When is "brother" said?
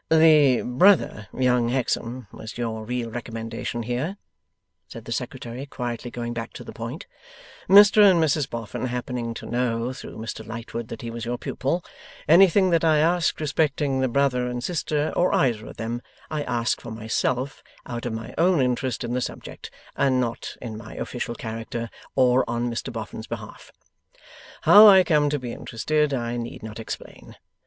0.63-1.27, 14.07-14.47